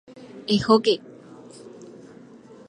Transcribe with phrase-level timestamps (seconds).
[0.55, 0.93] ¡Ehóke!